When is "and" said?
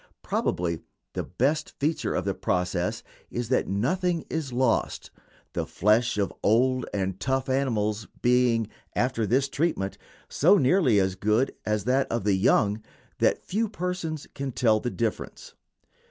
6.91-7.19